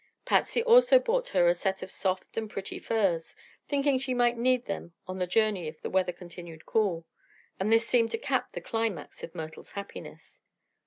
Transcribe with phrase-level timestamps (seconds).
[0.25, 3.35] Patsy also bought her a set of soft and pretty furs,
[3.67, 7.05] thinking she might need them on the journey if the weather continued cool,
[7.59, 10.41] and this seemed to cap the climax of Myrtle's happiness.